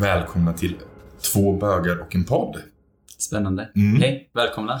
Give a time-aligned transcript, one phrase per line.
[0.00, 0.74] välkomna till
[1.32, 2.56] Två bögar och en podd.
[3.18, 3.68] Spännande.
[3.76, 4.00] Mm.
[4.00, 4.72] Hej, välkomna.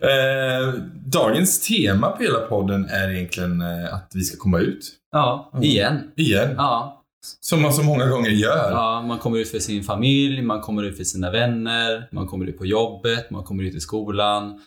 [0.00, 0.74] Eh,
[1.06, 4.92] dagens tema på hela podden är egentligen eh, att vi ska komma ut.
[5.12, 5.64] Ja, Mm.
[5.64, 6.10] igen.
[6.16, 6.54] Igen.
[6.56, 7.04] Ja,
[7.40, 8.70] Som man så många gånger gör.
[8.70, 12.46] ja, man kommer ut för sin familj, man kommer ut för sina vänner, man kommer
[12.46, 14.60] ut på jobbet, man kommer ut i skolan.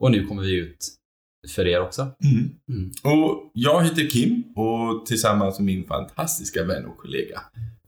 [0.00, 0.88] Och nu kommer vi ut
[1.54, 2.02] för er också.
[2.02, 2.50] Mm.
[2.68, 2.90] Mm.
[3.04, 7.40] Och jag heter Kim och tillsammans med min fantastiska vän och kollega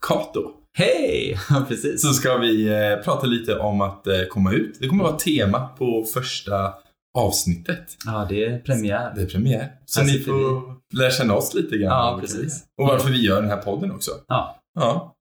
[0.07, 0.43] Kato
[0.79, 1.39] Hej!
[1.51, 2.03] Ja, precis.
[2.03, 4.77] så ska vi eh, prata lite om att eh, komma ut.
[4.81, 6.75] Det kommer vara tema på första
[7.19, 7.97] avsnittet.
[8.07, 9.13] Ja, det är premiär.
[9.15, 9.73] Det är premiär.
[9.87, 11.91] Så Här ni sitter får lära känna oss lite grann.
[11.91, 12.65] Ja, vi precis.
[12.81, 14.11] Och varför vi gör den här podden också.
[14.29, 14.57] Ja.
[14.75, 15.15] Ja.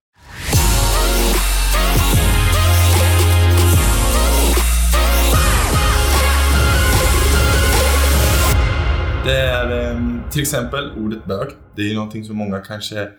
[9.25, 11.47] Det är ehm, till exempel ordet bög.
[11.75, 13.09] Det är ju någonting som många kanske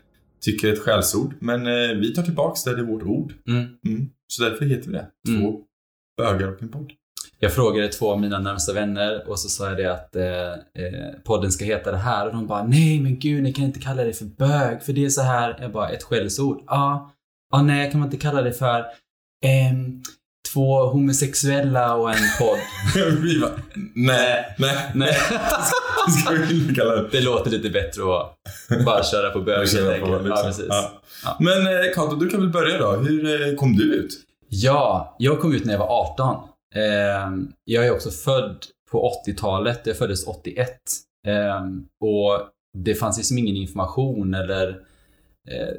[0.40, 1.34] tycker är ett skällsord.
[1.38, 3.32] Men eh, vi tar tillbaks det, det är vårt ord.
[3.48, 3.66] Mm.
[3.86, 4.10] Mm.
[4.28, 5.06] Så därför heter vi det.
[5.26, 5.62] Två Mm.
[6.18, 6.92] bögar och en podd.
[7.38, 10.52] Jag frågade två av mina närmsta vänner och så sa jag det att eh,
[10.84, 13.80] eh, podden ska heta det här och de bara nej men gud ni kan inte
[13.80, 16.64] kalla det för bög för det är så här, jag bara ett skällsord.
[16.66, 17.14] Ja,
[17.50, 18.84] ah, nej kan man inte kalla det för
[19.44, 20.02] ehm,
[20.52, 22.58] två homosexuella och en podd.
[23.22, 23.50] vi bara,
[23.94, 25.16] nej, nej, nej.
[26.06, 27.08] det ska vi kalla det.
[27.12, 29.84] Det låter lite bättre att bara köra på bög liksom.
[30.26, 30.66] Ja, precis.
[30.68, 31.00] Ja.
[31.24, 31.36] Ja.
[31.40, 32.90] Men eh, Kato, du kan väl börja då.
[32.90, 34.12] Hur eh, kom du ut?
[34.48, 36.36] Ja, jag kom ut när jag var 18.
[36.74, 38.56] Ehm, jag är också född
[38.90, 39.80] på 80-talet.
[39.84, 40.78] Jag föddes 81.
[41.26, 44.68] Ehm, och det fanns liksom ingen information eller
[45.50, 45.74] eh,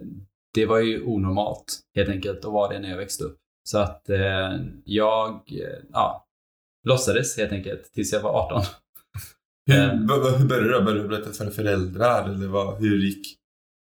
[0.54, 3.38] det var ju onormalt helt enkelt att vara det när jag växte upp.
[3.64, 4.52] Så att eh,
[4.86, 6.28] jag eh, ja,
[6.88, 8.64] låtsades helt enkelt tills jag var 18.
[9.72, 9.94] Hur, Eh.
[9.96, 10.82] b- hur började du?
[10.84, 12.30] Började du berätta för föräldrar?
[12.30, 13.28] Eller vad, hur gick,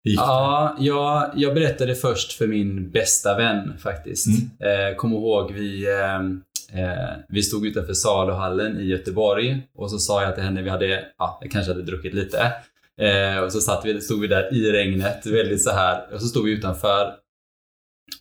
[0.05, 4.27] hur gick Ja, jag, jag berättade först för min bästa vän faktiskt.
[4.61, 6.17] Eh, kom ihåg, vi, eh,
[6.85, 11.05] eh, vi stod utanför saluhallen i Göteborg och så sa jag till henne, vi hade,
[11.18, 12.52] ja, jag kanske hade druckit lite.
[13.01, 16.14] Eh, och så satt vi, stod vi där i regnet, väldigt så här.
[16.14, 17.14] Och så stod vi utanför.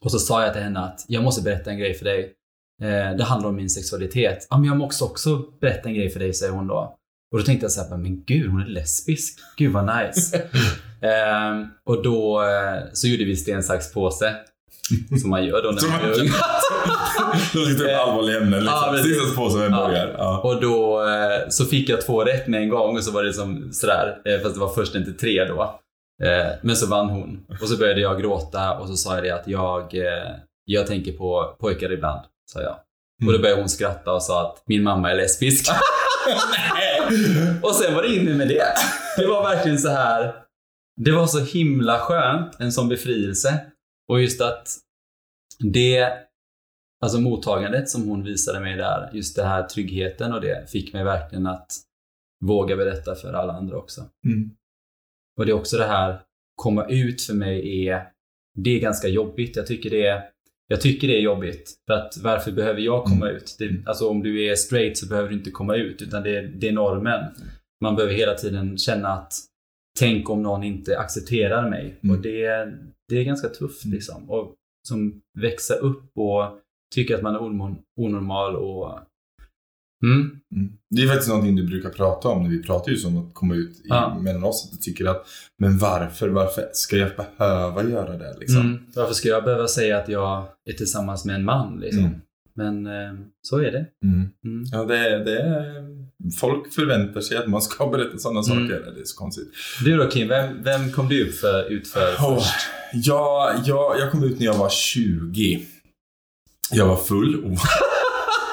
[0.02, 2.34] Och så sa jag till henne att jag måste berätta en grej för dig.
[2.82, 4.48] Eh, det handlar om min sexualitet.
[4.50, 6.96] Ja, men jag måste också berätta en grej för dig, säger hon då.
[7.32, 9.40] Och då tänkte jag så här, men gud, hon är lesbisk.
[9.58, 10.42] Gud vad nice.
[11.02, 14.36] Ehm, och då eh, så gjorde vi sten, sax, påse.
[15.22, 16.30] Som man gör då när man är ung.
[17.54, 19.12] Då sitter det allvarliga ämnen Ja, liksom.
[19.12, 20.42] Sista på som en Ja.
[20.44, 23.34] Och då eh, så fick jag två rätt med en gång och så var det
[23.34, 25.80] som sådär, eh, fast det var först inte tre då.
[26.24, 27.46] Eh, men så vann hon.
[27.62, 30.36] Och så började jag gråta och så sa jag det att jag, eh,
[30.66, 32.22] jag tänker på pojkar ibland,
[32.52, 32.80] sa jag.
[33.28, 35.70] Och då började hon skratta och sa att min mamma är lesbisk.
[37.64, 38.74] och sen var det inne med det.
[39.18, 40.36] Det var verkligen så här.
[41.02, 43.66] Det var så himla skönt, en sån befrielse.
[44.10, 44.68] Och just att
[45.60, 46.14] det,
[47.02, 51.04] alltså mottagandet som hon visade mig där, just det här tryggheten och det fick mig
[51.04, 51.72] verkligen att
[52.46, 54.02] våga berätta för alla andra också.
[54.26, 54.52] Mm.
[55.40, 56.22] Och det är också det här,
[56.56, 58.08] komma ut för mig är,
[58.58, 59.56] det är ganska jobbigt.
[59.56, 60.22] Jag tycker det är,
[60.68, 61.72] jag tycker det är jobbigt.
[61.88, 63.56] För att varför behöver jag komma ut?
[63.60, 66.68] Det, alltså om du är straight så behöver du inte komma ut, utan det, det
[66.68, 67.26] är normen.
[67.82, 69.34] Man behöver hela tiden känna att
[70.00, 72.00] tänk om någon inte accepterar mig.
[72.04, 72.16] Mm.
[72.16, 72.74] Och det,
[73.10, 73.96] det är ganska tufft Mm.
[73.96, 74.30] liksom.
[74.30, 74.56] Och
[74.88, 76.60] som växa upp och
[76.96, 79.00] tycka att man är onorm- onormal och...
[80.04, 80.22] Mm.
[80.56, 80.72] Mm.
[80.90, 83.56] Det är faktiskt någonting du brukar prata om när vi pratar just om att komma
[83.56, 84.18] ut i, Ja.
[84.22, 84.66] mellan oss.
[84.66, 85.28] Att du tycker att,
[85.60, 88.62] men varför, varför ska jag behöva göra det liksom?
[88.62, 88.80] Mm.
[88.96, 92.04] Varför ska jag behöva säga att jag är tillsammans med en man liksom?
[92.06, 92.16] Mm.
[92.56, 93.86] Men eh, så är det.
[94.04, 94.30] Mm.
[94.46, 94.64] Mm.
[94.72, 95.74] Ja, det det är,
[96.40, 98.92] folk förväntar sig att man ska berätta sådana saker.
[98.96, 99.48] Det är så konstigt.
[99.84, 102.56] Du då Kim, vem, vem kom du ut för, ut för Åh, först?
[102.94, 105.66] Ja, jag, jag kom ut när jag var 20.
[106.72, 107.46] Jag var full.
[107.46, 107.56] o-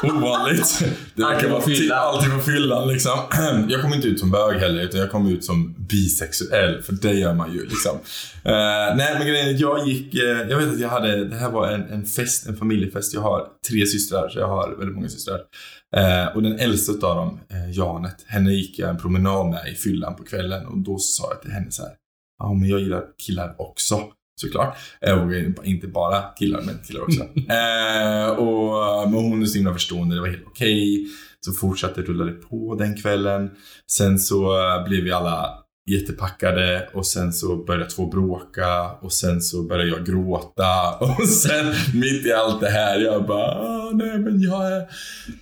[0.02, 0.84] Ovanligt.
[1.14, 1.98] Det verkar vara fyllan.
[1.98, 3.18] alltid på fyllan liksom.
[3.68, 6.82] Jag kom inte ut som bög heller, utan jag kom ut som bisexuell.
[6.82, 7.96] För det gör man ju liksom.
[8.44, 10.14] Eh, nej, men grejen är, jag gick...
[10.14, 11.24] eh, jag vet att jag hade...
[11.24, 13.14] Det här var en, en fest, en familjefest.
[13.14, 15.40] Jag har tre systrar, så jag har väldigt många systrar.
[15.96, 17.40] Eh, och den äldsta av dem,
[17.72, 20.66] Janet, henne gick jag en promenad med i fyllan på kvällen.
[20.66, 21.92] Och då sa jag till henne så här.
[22.38, 24.00] Ja, men jag gillar killar också.
[24.40, 24.76] Såklart.
[25.56, 27.20] Och inte bara killar, men killar också.
[27.52, 28.65] eh, och,
[29.06, 31.06] men hon är så himla förstående, det var helt okej.
[31.40, 33.50] Så fortsatte rulla det på den kvällen.
[33.90, 39.40] Sen så eh, blev vi alla jättepackade och sen så började två bråka och sen
[39.40, 44.18] så började jag gråta och sen mitt i allt det här jag bara ah, nej
[44.18, 44.86] men jag är,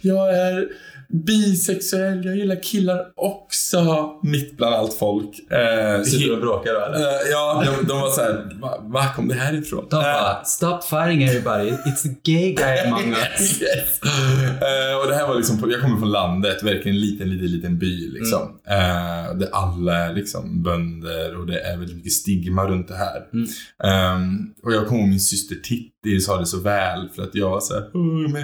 [0.01, 0.69] jag är
[1.09, 4.11] bisexuell, jag gillar killar också.
[4.23, 5.39] Mitt bland allt folk.
[5.53, 6.99] Eh, Sitter du och bråkar då eller?
[6.99, 9.87] Eh, ja, de, de var såhär, var va kom det här ifrån?
[9.91, 13.09] De Eh, bara, stop fighting everybody, it's the gay guy among
[13.39, 13.63] us.
[13.63, 14.01] yes.
[14.03, 17.47] Eh, och det här var liksom, på, jag kommer från landet, verkligen en liten, liten,
[17.47, 18.43] liten by liksom.
[18.69, 23.23] Eh, där alla är liksom bönder och det är väldigt mycket stigma runt det här.
[23.33, 23.47] Mm.
[23.85, 25.57] Ehm, och jag kommer ihåg min syster
[26.05, 28.43] Titti sa det så väl för att jag var såhär, "Åh, men,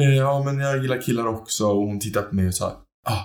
[0.00, 2.66] eh, ja men jag gillar killar också och hon tittade på mig och sa,
[3.08, 3.20] ah,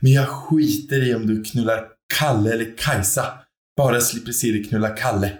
[0.00, 1.84] men jag skiter i om du knullar
[2.18, 3.24] Kalle eller Kajsa.
[3.76, 5.32] Bara slipper se dig knulla Kalle.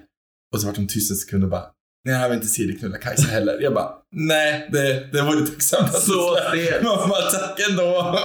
[0.54, 1.64] Och så vart de tyst en sekund och bara,
[2.04, 3.58] nej jag vill inte se dig knulla Kajsa heller.
[3.60, 6.82] Jag bara, nej det, det var lite tacksamt att Så stelt.
[6.82, 8.18] Mamma tack ändå.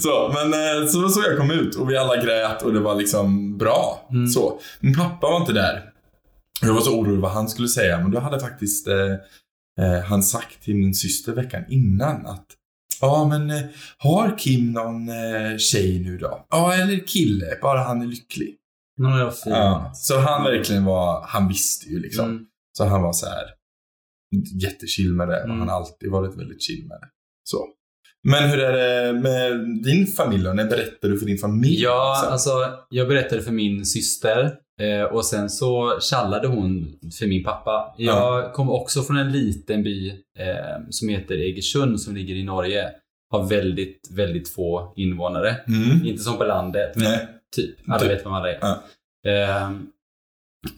[0.00, 2.80] Så, men eh, så var så jag kom ut och vi alla grät och det
[2.80, 4.08] var liksom bra.
[4.10, 4.28] Mm.
[4.28, 4.60] Så.
[4.80, 5.82] Min pappa var inte där.
[6.62, 9.12] Jag var så orolig vad han skulle säga men då hade faktiskt eh,
[9.80, 12.46] eh, han sagt till min syster veckan innan att
[13.00, 13.62] Ja men eh,
[13.98, 16.46] har Kim någon eh, tjej nu då?
[16.50, 18.56] Ja eller kille, bara han är lycklig.
[18.96, 19.46] Jag fint.
[19.56, 22.24] Ja, så han verkligen var, han visste ju liksom.
[22.30, 22.44] Mm.
[22.78, 23.44] Så han var så här
[24.62, 25.58] jättechill med det och Mm.
[25.58, 27.08] han har alltid varit väldigt chill med det.
[27.44, 27.66] Så.
[28.28, 29.52] Men hur är det med
[29.84, 30.52] din familj då?
[30.52, 31.82] När berättar du för din familj?
[31.82, 32.50] Ja, alltså
[32.90, 37.94] jag berättade för min syster eh, och sen så tjallade hon för min pappa.
[37.98, 42.90] Jag kom också från en liten by eh, som heter Egersund som ligger i Norge.
[43.30, 45.56] Har väldigt, väldigt få invånare.
[45.68, 46.06] Mm.
[46.06, 47.28] Inte som på landet, men Nej.
[47.56, 47.76] typ.
[47.88, 48.10] Alla Typ.
[48.10, 48.58] vet vem alla är.
[48.60, 48.82] Ja.
[49.30, 49.70] Eh,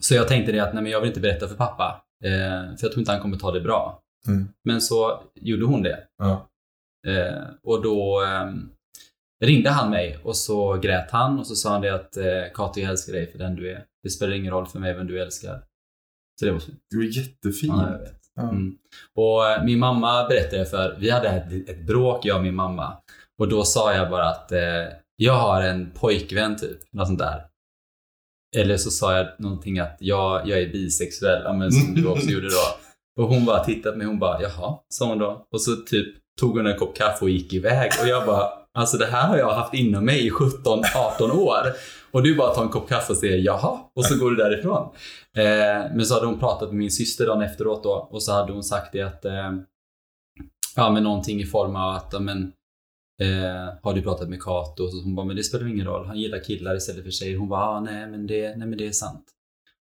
[0.00, 2.02] så jag tänkte det att nej, men jag vill inte berätta för pappa.
[2.24, 4.02] Eh, för jag tror inte han kommer ta det bra.
[4.28, 4.48] Mm.
[4.64, 5.98] Men så gjorde hon det.
[6.18, 6.48] Ja.
[7.08, 8.70] Eh, och då ehm,
[9.44, 12.24] ringde han mig och så grät han och så sa han det att eh,
[12.54, 13.84] Kati, jag älskar dig för den du är.
[14.02, 15.62] Det spelar ingen roll för mig vem du älskar.
[16.40, 16.78] Så det var fint.
[16.90, 17.70] Du är jättefin.
[17.70, 17.98] Ja.
[18.34, 18.42] Ja.
[18.42, 18.78] Mm.
[19.14, 22.96] Och eh, min mamma berättade för, vi hade ett, ett bråk jag och min mamma.
[23.38, 24.84] Och då sa jag bara att eh,
[25.16, 27.46] jag har en pojkvän typ, något sånt där.
[28.56, 32.48] Eller så sa jag någonting att jag, jag är bisexuell, men som du också gjorde
[32.48, 32.76] då.
[33.22, 35.46] Och hon bara tittade på mig hon bara, jaha, sa hon då.
[35.52, 37.90] Och så typ tog hon en kopp kaffe och gick iväg.
[38.02, 41.56] Och jag bara, alltså det här har jag haft inom mig i 17-18 år.
[42.10, 44.88] Och du bara tar en kopp kaffe och säger jaha, och så går du därifrån.
[45.36, 48.52] Eh, men så hade hon pratat med min syster dagen efteråt då, och så hade
[48.52, 49.52] hon sagt det att, eh,
[50.76, 52.52] ja men någonting i form av att, men,
[53.22, 54.82] eh, har du pratat med Kato?
[54.84, 57.38] Och så hon bara, men det spelar ingen roll, han gillar killar istället för tjejer.
[57.38, 59.24] Hon bara, ah, nej, men det, nej men det är sant.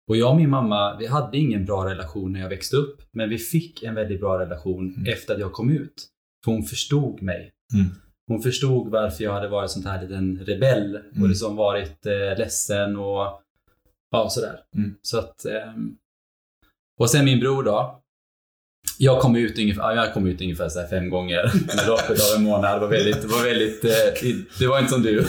[0.10, 3.30] Och jag och min mamma, vi hade ingen bra relation när jag växte upp, men
[3.30, 5.14] vi fick en väldigt bra relation Mm.
[5.14, 6.08] efter att jag kom ut.
[6.46, 7.52] För hon förstod mig.
[7.74, 7.86] Mm.
[8.28, 11.30] Hon förstod varför jag hade varit sånt här liten rebell och Mm.
[11.30, 13.42] liksom varit eh, ledsen och
[14.12, 14.60] ja, sådär.
[14.76, 14.96] Mm.
[15.02, 15.96] Så att, ehm,
[17.00, 18.02] och sen min bror då.
[18.98, 21.44] Jag kom ut ungefär, ja, jag kom ut ungefär så fem gånger
[21.76, 22.76] med loppet av en månad.
[22.76, 25.24] Det var väldigt, det var väldigt, eh, det var inte som du.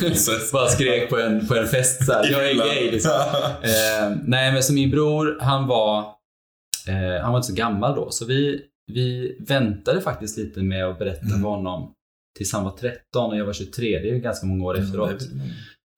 [0.00, 0.52] Prinsess.
[0.52, 3.10] Bara skrek på en, på en fest så här, jag är gay liksom.
[3.62, 5.98] Eh, nej, men så min bror, han var,
[6.88, 8.62] eh, han var inte så gammal då, så vi,
[8.92, 11.40] vi väntade faktiskt lite med att berätta Mm.
[11.42, 11.94] för honom
[12.38, 13.98] tills han var 13 och jag var 23.
[13.98, 15.22] Det är ju ganska många år Mm, efteråt.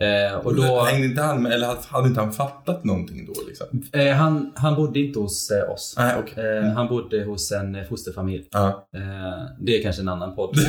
[0.02, 3.67] Eh, och då, Hängde inte han med, eller hade- inte han fattat någonting då liksom?
[3.93, 5.94] eh, han, han bodde inte hos eh, oss.
[5.99, 6.56] Nej, okej.
[6.58, 8.49] Eh, han bodde hos en eh, fosterfamilj.
[8.50, 8.88] Ja.
[8.96, 10.55] Eh, det är kanske en annan podd.
[10.56, 10.61] Det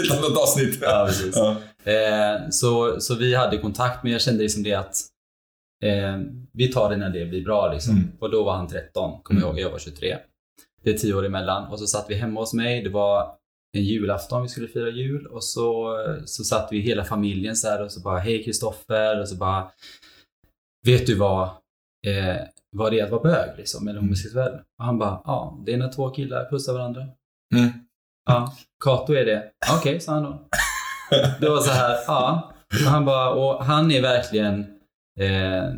[0.00, 0.78] är ett annat avsnitt.
[0.82, 1.36] ja, precis.
[1.36, 1.56] Ja.
[1.92, 4.96] Eh, så, så vi hade kontakt, men jag kände liksom det att
[6.52, 7.72] vi tar det när det blir bra.
[7.72, 7.94] Liksom.
[7.96, 8.08] Mm.
[8.20, 9.58] Och då var han 13, kommer jag Mm.
[9.58, 9.66] ihåg.
[9.66, 10.16] Jag var 23.
[10.84, 11.68] Det är tio år emellan.
[11.72, 12.82] Och så satt vi hemma hos mig.
[12.82, 13.28] Det var
[13.76, 15.26] en julafton, vi skulle fira jul.
[15.26, 19.20] Och så, så satt vi hela familjen så här och så bara Hej Kristoffer.
[19.20, 19.70] Och så bara
[20.86, 21.42] Vet du vad,
[22.06, 22.36] eh,
[22.76, 24.54] vad det är att vara bög liksom, eller homosexuell?
[24.78, 27.00] Och han bara Ja, det är när två killar pussar varandra.
[27.54, 27.70] Mm.
[28.24, 29.50] Ja, Kato är det.
[29.78, 30.48] Okej, sa han då.
[31.40, 32.52] Det var så här, ja.
[32.84, 34.60] Och han bara, och han är verkligen,
[35.20, 35.72] eh,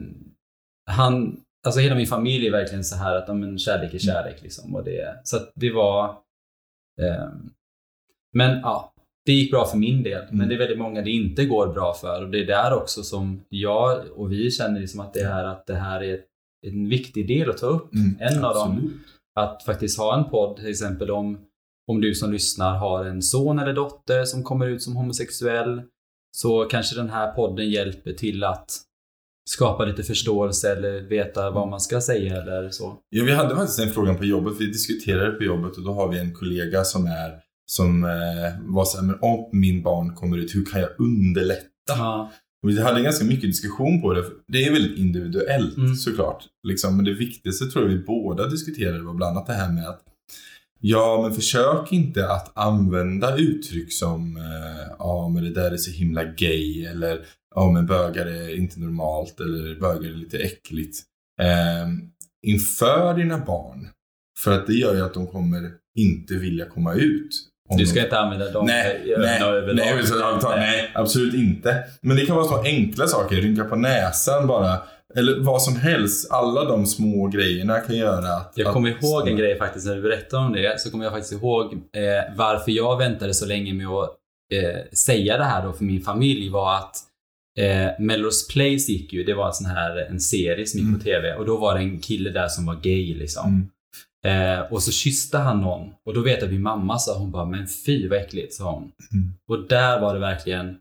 [0.90, 4.74] han, alltså hela min familj är verkligen så här att men kärlek är kärlek liksom.
[4.74, 6.04] Och det, så att det var,
[7.00, 7.28] eh,
[8.32, 8.92] men ja,
[9.26, 10.22] det gick bra för min del.
[10.30, 10.48] Men Mm.
[10.48, 12.22] det är väldigt många det inte går bra för.
[12.24, 15.66] Och det är där också som jag och vi känner liksom att det är att
[15.66, 16.18] det här är
[16.66, 17.94] en viktig del att ta upp.
[17.94, 18.92] Mm, En av dem absolut.
[19.34, 21.38] att faktiskt ha en podd till exempel om,
[21.86, 25.82] om du som lyssnar har en son eller dotter som kommer ut som homosexuell
[26.36, 28.70] så kanske den här podden hjälper till att
[29.50, 32.98] skapa lite förståelse eller veta vad man ska säga eller så.
[33.10, 34.52] Ja, vi hade faktiskt en fråga på jobbet.
[34.58, 37.40] Vi diskuterade på jobbet och då har vi en kollega som är
[37.72, 38.10] som eh,
[38.74, 41.66] var så här, men om min barn kommer ut, hur kan jag underlätta?
[41.86, 42.32] Ja.
[42.62, 44.24] Och vi hade ganska mycket diskussion på det.
[44.48, 45.94] Det är väldigt individuellt Mm.
[45.94, 46.44] såklart.
[46.68, 49.88] Liksom, men det viktigaste tror jag vi båda diskuterade var bland annat det här med
[49.88, 50.02] att
[50.84, 55.90] Ja, men försök inte att använda uttryck som eh, ja, men det där är så
[55.90, 57.20] himla gay eller
[57.54, 60.98] ja, men bögar är inte normalt eller bögar är lite äckligt.
[61.40, 61.88] Eh,
[62.46, 63.88] inför dina barn.
[64.44, 67.30] För att det gör ju att de kommer inte vilja komma ut.
[67.78, 69.40] Du ska inte använda dem Nej, nej,
[69.74, 70.04] nej,
[70.56, 71.84] nej, absolut inte.
[72.00, 74.78] Men det kan vara så enkla saker, rynka på näsan bara.
[75.14, 76.30] Eller vad som helst.
[76.30, 78.52] Alla de små grejerna kan göra att...
[78.56, 80.80] Jag kommer att, ihåg en grej faktiskt när du berättade om det.
[80.80, 84.10] Så kommer jag faktiskt ihåg eh, varför jag väntade så länge med att
[84.54, 86.96] eh, säga det här då för min familj var att
[87.58, 90.98] eh, Melrose Place gick ju, det var en sån här en serie som gick Mm.
[90.98, 93.48] på TV och då var det en kille där som var gay liksom.
[93.48, 93.68] Mm.
[94.26, 97.30] Eh, och så kysste han någon och då vet jag att min mamma sa, hon
[97.30, 98.92] bara men fy vad äckligt sa hon.
[99.12, 99.32] Mm.
[99.48, 100.78] Och där var det verkligen,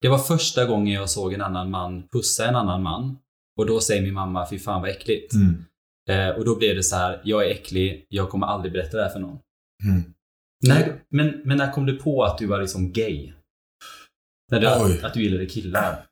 [0.00, 3.18] det var första gången jag såg en annan man pussa en annan man.
[3.56, 5.34] Och då säger min mamma, fy fan vad äckligt.
[5.34, 5.64] Mm.
[6.08, 9.02] Eh, och då blev det så här, jag är äcklig, jag kommer aldrig berätta det
[9.02, 9.38] här för någon.
[9.84, 10.02] Mm.
[10.66, 13.32] Nej, men, men när kom du på att du var liksom gay?
[14.50, 15.00] När du, Oj.
[15.02, 16.06] att du gillade killar?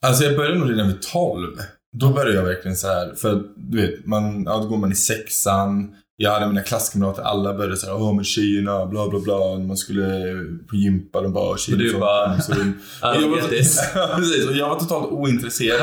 [0.00, 1.56] Alltså jag började nog redan vid 12.
[1.96, 4.94] Då började jag verkligen så här, för du vet, man, ja, då går man i
[4.94, 5.94] sexan.
[6.20, 9.58] Jag hade mina klasskamrater, alla började så här, åh men tjejerna, bla bla bla.
[9.58, 10.04] Man skulle
[10.70, 13.36] på gympa, de bara, tjejer du bara, chans." Och de- Ah, jag, var,
[14.16, 15.80] precis, och jag var totalt ointresserad.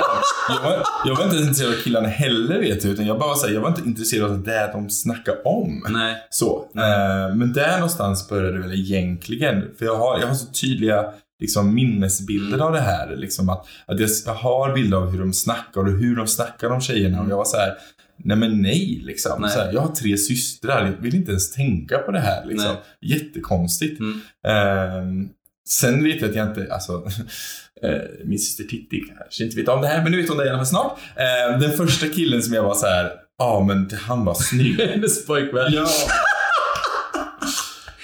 [0.50, 2.90] Jag var, jag var inte intresserad av killarna heller vet du.
[2.90, 5.84] Utan jag bara var så här, jag var inte intresserad av det de snackade om.
[5.90, 6.16] Nej.
[6.30, 6.70] Så.
[6.76, 9.64] Eh, men där någonstans började det väl egentligen.
[9.78, 11.06] För jag har, jag har så tydliga
[11.40, 13.16] liksom, minnesbilder av det här.
[13.16, 16.82] Liksom att, att jag, har bilder av hur de snackar och hur de snackar om
[16.82, 17.22] tjejerna.
[17.22, 17.74] Och jag var så här,
[18.18, 19.42] nej men nej liksom.
[19.42, 19.52] Nej.
[19.52, 22.46] Så här, jag har tre systrar, jag vill inte ens tänka på det här.
[22.46, 22.76] Liksom.
[23.02, 24.00] Jättekonstigt.
[24.00, 24.22] Mm.
[24.48, 25.30] Ehm,
[25.70, 26.94] sen vet jag att jag inte, alltså,
[27.82, 30.46] eh, min syster Titti kanske inte vet om det här, men nu vet hon det
[30.46, 31.00] i alla fall snart.
[31.16, 34.80] Ehm, den första killen som jag var så här, ja men han var snygg.
[34.92, 35.74] Hennes pojkvän.
[35.74, 35.88] Ja.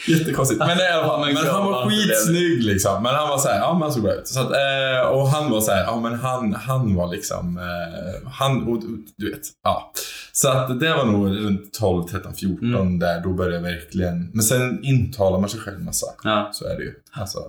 [0.08, 0.60] Jättekonstigt.
[0.60, 3.04] Men, i alla fall, men han var skitsnygg liksom.
[3.04, 4.28] Men han var så här, ja men han såg bra ut.
[4.28, 8.32] Så att, eh, och han var så här, ja men han, han var liksom, eh,
[8.32, 8.84] han, och,
[9.18, 9.92] du vet, ja.
[10.32, 13.00] Så att det var nog runt 12, 13, 14 Mm.
[13.00, 16.06] där, då började jag verkligen, men sen intalar man sig själv massa.
[16.24, 16.50] Ja.
[16.54, 16.94] Så är det ju.
[17.12, 17.40] Alltså,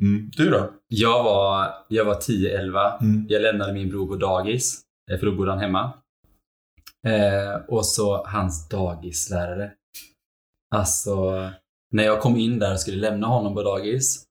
[0.00, 0.30] mm.
[0.36, 0.70] Du då?
[0.88, 2.98] Jag var, jag var 10-11.
[3.00, 3.26] Mm.
[3.28, 4.80] Jag lämnade min bror på dagis,
[5.12, 5.92] eh, för då bodde han hemma.
[7.06, 9.70] Eh, och så hans dagislärare.
[10.74, 11.50] Alltså,
[11.92, 14.24] när jag kom in där och skulle lämna honom på dagis.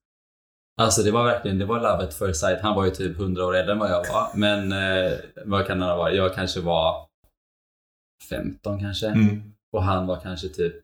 [0.80, 2.60] Alltså det var verkligen, det var love at first sight.
[2.60, 4.28] Han var ju typ 100 år äldre än vad jag var.
[4.34, 5.12] Men eh,
[5.44, 6.16] vad kan han ha varit?
[6.16, 7.06] Jag kanske var
[8.28, 9.06] 15 kanske.
[9.06, 9.42] Mm.
[9.72, 10.74] Och han var kanske typ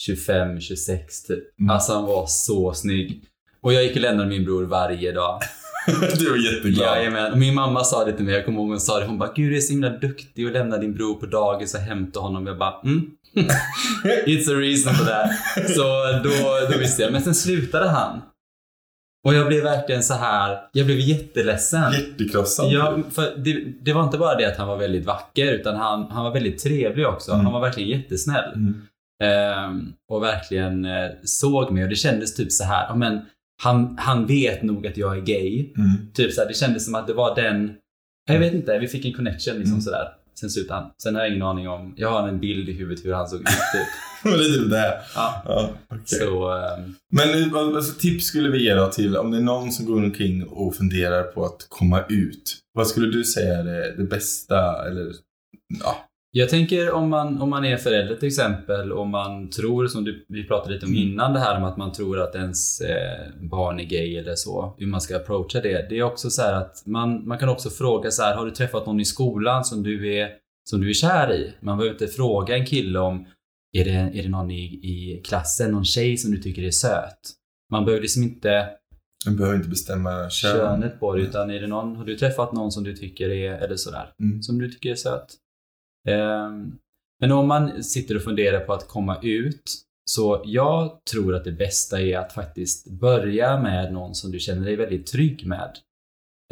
[0.00, 1.58] 25, 26 typ.
[1.60, 1.70] Mm.
[1.70, 3.24] Alltså han var så snygg.
[3.60, 5.40] Och jag gick och lämnade min bror varje dag.
[6.18, 6.98] du var jätteglad.
[6.98, 7.32] Jajamän.
[7.32, 9.06] Och min mamma sa det till mig, jag kommer ihåg hon sa det.
[9.06, 11.80] Hon bara, gud du är så himla duktig och lämna din bror på dagis och
[11.80, 12.46] hämta honom.
[12.46, 13.10] Jag bara, mm.
[14.26, 15.30] It's a reason for that.
[15.70, 15.82] Så
[16.24, 17.12] då, då visste jag.
[17.12, 18.22] Men sen slutade han.
[19.26, 21.92] Och jag blev verkligen så här, jag blev jätteledsen.
[21.92, 22.72] Jättekrossad.
[22.72, 26.10] Ja, för det, det var inte bara det att han var väldigt vacker, utan han,
[26.10, 27.32] han var väldigt trevlig också.
[27.32, 27.44] Mm.
[27.44, 28.52] Han var verkligen jättesnäll.
[28.54, 28.82] Mm.
[29.22, 33.20] Ehm, och verkligen eh, såg mig och det kändes typ så här, ja men
[33.62, 35.72] han, han vet nog att jag är gay.
[35.78, 35.90] Mm.
[36.14, 37.72] Typ så här, det kändes som att det var den,
[38.28, 39.80] jag vet inte, vi fick en connection liksom Mm.
[39.82, 40.08] sådär.
[40.34, 40.90] Sen slutade han.
[41.02, 43.40] Sen har jag ingen aning om, jag har en bild i huvudet hur han såg
[43.40, 43.86] ut typ.
[44.24, 45.00] Det är typ det.
[45.14, 45.42] Ja.
[45.44, 46.18] Ja, okej.
[46.18, 49.72] Så, ehm, Men vad- alltså, tips skulle vi ge då till om det är någon
[49.72, 52.56] som går omkring och funderar på att komma ut.
[52.74, 55.12] Vad skulle du säga är det, det bästa eller
[55.80, 55.96] ja.
[56.36, 60.24] Jag tänker om man, om man är förälder till exempel och man tror, som du,
[60.28, 61.02] vi pratade lite om Mm.
[61.08, 64.74] innan det här om att man tror att ens eh, barn är gay eller så,
[64.78, 65.86] hur man ska approacha det.
[65.88, 68.50] Det är också så här att man, man kan också fråga så här, har du
[68.50, 70.30] träffat någon i skolan som du är,
[70.70, 71.52] som du är kär i?
[71.60, 73.26] Man behöver inte fråga en kille om,
[73.72, 77.20] är det, är det någon i, i klassen, någon tjej som du tycker är söt?
[77.72, 78.68] Man behöver liksom inte
[79.26, 80.56] Man behöver inte bestämma kön.
[80.56, 83.52] könet på det, utan är det någon, har du träffat någon som du tycker är,
[83.58, 84.12] eller sådär?
[84.20, 84.42] Mm.
[84.42, 85.26] som du tycker är söt.
[86.08, 86.78] Ehm,
[87.20, 89.62] men om man sitter och funderar på att komma ut,
[90.10, 94.64] så jag tror att det bästa är att faktiskt börja med någon som du känner
[94.64, 95.70] dig väldigt trygg med.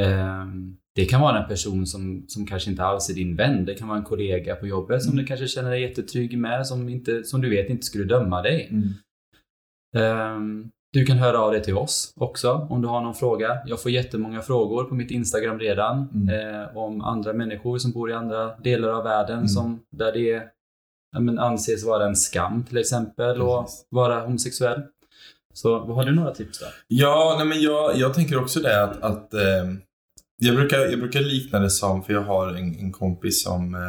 [0.02, 3.64] Ehm, det kan vara en person som, som kanske inte alls är din vän.
[3.64, 5.22] Det kan vara en kollega på jobbet som Mm.
[5.22, 8.68] du kanske känner dig jättetrygg med, som, inte, som du vet inte skulle döma dig.
[8.70, 8.88] Mm.
[9.96, 13.58] Ehm, du kan höra av dig till oss också om du har någon fråga.
[13.66, 16.60] Jag får jättemånga frågor på mitt Instagram redan Mm.
[16.62, 19.48] eh, om andra människor som bor i andra delar av världen Mm.
[19.48, 20.42] som, där det
[21.18, 24.82] men, anses vara en skam till exempel att vara homosexuell.
[25.54, 26.68] Så har du några tips där?
[26.88, 29.40] Ja, nej men jag, jag tänker också det att, att eh,
[30.36, 33.80] jag, brukar, jag brukar likna det som, för jag har en, en kompis som eh,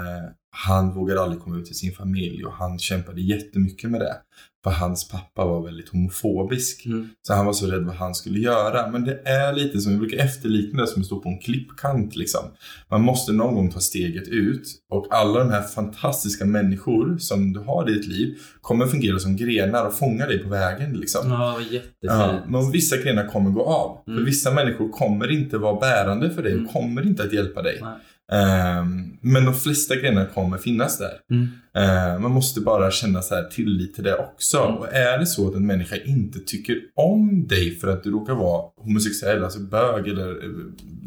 [0.56, 4.16] han vågade aldrig komma ut till sin familj och han kämpade jättemycket med det.
[4.64, 6.86] För hans pappa var väldigt homofobisk.
[6.86, 7.10] Mm.
[7.22, 8.90] Så han var så rädd vad han skulle göra.
[8.92, 12.16] Men det är lite som, vi brukar efterlikna det som att stå på en klippkant
[12.16, 12.42] liksom.
[12.90, 14.64] Man måste någon gång ta steget ut.
[14.90, 19.36] Och alla de här fantastiska människor som du har i ditt liv kommer fungera som
[19.36, 21.30] grenar och fånga dig på vägen liksom.
[21.32, 21.90] Ja, jättefint.
[22.02, 24.04] Ja, men vissa grenar kommer gå av.
[24.08, 24.20] Mm.
[24.20, 26.66] För vissa människor kommer inte vara bärande för dig Mm.
[26.66, 27.80] och kommer inte att hjälpa dig.
[27.82, 27.94] Nej.
[28.32, 31.20] Ehm, men de flesta grenar kommer finnas där.
[31.32, 31.48] Mm.
[31.74, 34.58] Ehm, man måste bara känna så här tillit till det också.
[34.58, 34.78] Mm.
[34.78, 38.34] Och är det så att en människa inte tycker om dig för att du råkar
[38.34, 40.52] vara homosexuell, alltså bög eller eh,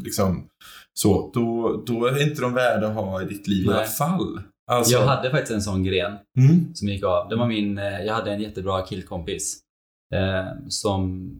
[0.03, 0.47] liksom
[0.93, 3.75] så, då, då är inte de värda att ha i ditt liv i Nej.
[3.75, 4.41] alla fall.
[4.71, 7.29] Alltså, Jag hade faktiskt en sån gren mm, som gick av.
[7.29, 9.59] Det var min, eh, jag hade en jättebra killkompis.
[10.15, 11.31] Eh, som,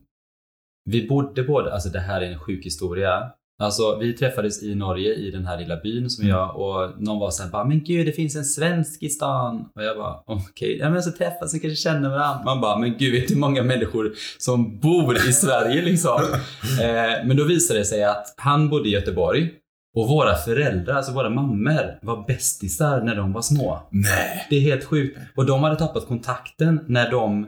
[0.86, 3.32] vi bodde båda, alltså det här är en sjuk historia.
[3.60, 6.36] Alltså vi träffades i Norge i den här lilla byn som Mm.
[6.38, 9.66] jag och någon var såhär bara men gud det finns en svensk i stan.
[9.76, 12.44] Och jag bara okej, ja men så träffas vi kanske känner varandra.
[12.46, 16.22] Man bara men gud vet du hur många människor som bor i Sverige liksom.
[16.82, 19.52] eh, men då visade det sig att han bodde i Göteborg
[19.96, 23.88] och våra föräldrar, alltså våra mammor var bästisar när de var små.
[23.92, 24.48] nej.
[24.50, 25.18] Det är helt sjukt.
[25.36, 27.44] Och de hade tappat kontakten när de,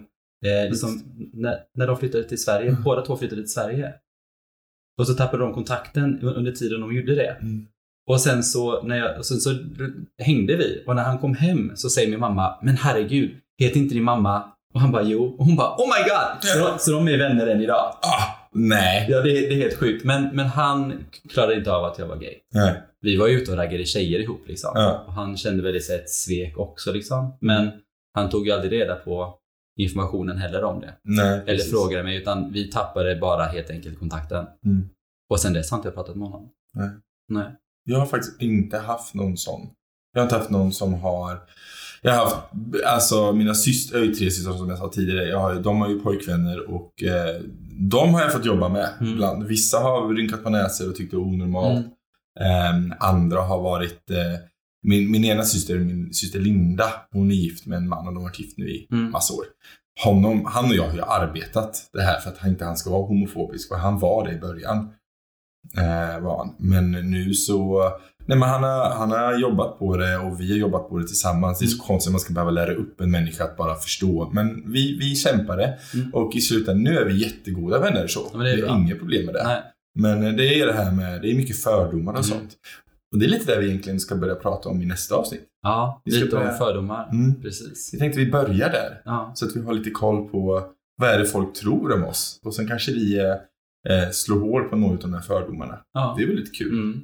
[0.46, 1.02] eh, liksom,
[1.34, 2.70] när, när de flyttade till Sverige.
[2.70, 2.84] Mm.
[2.84, 3.94] Båda två flyttade till Sverige.
[5.00, 7.38] Och så tappade de kontakten under tiden de gjorde det.
[7.42, 7.68] Mm.
[8.10, 9.50] Och sen så, när jag, sen så
[10.22, 10.84] hängde vi.
[10.88, 14.44] Och när han kom hem så säger min mamma, men herregud, heter inte din mamma?
[14.74, 15.24] Och han bara, jo.
[15.40, 16.44] Och hon bara, oh my god!
[16.44, 17.94] Så, så de är vänner än idag.
[18.02, 19.08] Ah, nej.
[19.10, 20.06] Ja, det, är- det är helt sjukt.
[20.06, 20.94] Men, men han
[21.34, 22.34] klarade inte av att jag var gay.
[22.54, 22.74] nej.
[23.02, 24.72] Vi var ju ute och raggade tjejer ihop liksom.
[24.76, 25.04] Ja.
[25.08, 27.38] Och han kände väl så ett svek också liksom.
[27.42, 27.70] Men
[28.14, 29.36] han tog ju aldrig reda på
[29.80, 30.94] informationen heller om det.
[31.04, 31.72] nej Eller precis.
[31.72, 34.46] frågade mig, utan vi tappade bara helt enkelt kontakten.
[34.66, 34.90] Mm.
[35.30, 36.50] Och sen dess har inte jag pratat med honom.
[36.74, 36.90] Nej.
[37.30, 37.46] Nej.
[37.84, 39.70] Jag har faktiskt inte haft någon sån.
[40.14, 41.40] Jag har inte haft någon som har...
[42.02, 42.36] Jag har haft,
[42.86, 45.28] alltså mina systrar, jag har ju tre systrar som jag sa tidigare.
[45.28, 47.42] Jag har, de har ju pojkvänner och eh,
[47.90, 49.14] de har jag fått jobba med Mm.
[49.14, 49.44] ibland.
[49.44, 51.86] Vissa har rynkat på näsor och tyckt det var onormalt.
[52.40, 52.76] Mm.
[52.76, 54.10] Ehm, andra har varit...
[54.10, 54.18] Eh,
[54.84, 58.18] min, min ena syster, min syster Linda, hon är gift med en man och de
[58.18, 59.12] har varit gift nu i Mm.
[59.12, 59.44] massa år.
[60.06, 62.90] Honom, han och jag har ju arbetat det här för att han inte han ska
[62.90, 64.90] vara homofobisk och han var det i början.
[65.78, 66.56] Eh, var han.
[66.60, 67.84] Men nu så...
[68.26, 71.08] Nej men han har, han har jobbat på det och vi har jobbat på det
[71.08, 71.60] tillsammans.
[71.60, 71.88] Det är så Mm.
[71.88, 74.30] konstigt att man ska behöva lära upp en människa att bara förstå.
[74.34, 76.14] Men vi, vi kämpade Mm.
[76.14, 78.30] och i slutändan, nu är vi jättegoda vänner så.
[78.34, 79.44] Ja, det är det är inget problem med det.
[79.44, 79.62] Nej.
[80.00, 82.30] Men eh, det är det här med, det är mycket fördomar och Mm.
[82.30, 82.52] sånt.
[83.12, 85.42] Och det är lite det vi egentligen ska börja prata om i nästa avsnitt.
[85.64, 87.10] Ja, Vi ska lite börja- om fördomar.
[87.12, 87.42] Mm.
[87.42, 87.90] Precis.
[87.94, 89.02] Jag tänkte vi börjar där.
[89.06, 89.32] Ja.
[89.36, 90.64] Så att vi har lite koll på
[90.98, 92.40] vad är det folk tror om oss.
[92.46, 93.36] Och sen kanske vi eh,
[94.12, 95.80] slår hål på några av de här fördomarna.
[95.94, 96.14] ja.
[96.18, 96.72] Det är väl lite kul.
[96.74, 97.02] Mm.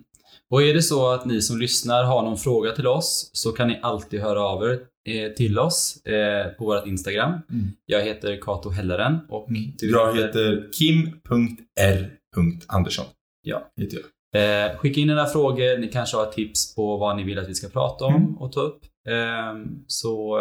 [0.50, 3.68] Och är det så att ni som lyssnar har någon fråga till oss så kan
[3.68, 7.32] ni alltid höra av er eh, till oss eh, på vårt Instagram.
[7.32, 7.66] Mm.
[7.86, 9.48] Jag heter Kato Helleren och
[9.80, 13.06] du Jag heter kim.r.andersson.
[13.42, 13.72] Ja.
[13.82, 14.06] Heter jag.
[14.36, 15.78] Eh, skicka in era frågor.
[15.78, 18.38] Ni kanske har tips på vad ni vill att vi ska prata om Mm.
[18.38, 18.80] och ta upp.
[19.08, 19.54] Eh,
[19.88, 20.40] så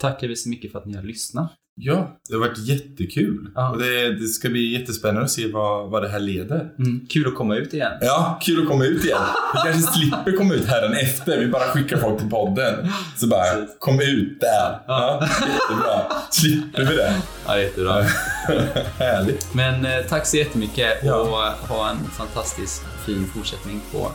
[0.00, 1.52] tackar vi så mycket för att ni har lyssnat.
[1.76, 3.50] Ja, det har varit jättekul.
[3.54, 3.70] Ja.
[3.70, 6.70] Och det, det ska bli jättespännande att se vad, vad det här leder.
[6.78, 7.06] Mm.
[7.10, 7.92] Kul att komma ut igen.
[8.00, 9.18] Ja, kul att komma ut igen.
[9.54, 11.38] Vi kanske slipper komma ut här efter.
[11.40, 12.88] Vi bara skickar folk till podden.
[13.16, 13.76] Så bara, Precis.
[13.78, 14.78] kom ut där.
[14.86, 16.02] Ja, jättebra.
[16.30, 17.14] Slipper vi det.
[17.46, 18.02] Ja, jättebra.
[18.98, 19.54] Härligt.
[19.54, 21.14] Men eh, tack så jättemycket Ja.
[21.16, 24.10] och ha en fantastiskt fin fortsättning på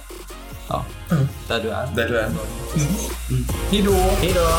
[0.69, 1.27] ja, Mm.
[1.47, 1.87] där du är.
[1.95, 2.25] Där du är.
[2.25, 2.37] Mm.
[3.71, 3.93] Hej då.
[3.93, 4.49] Hej då!